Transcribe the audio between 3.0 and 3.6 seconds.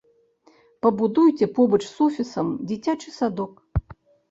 садок.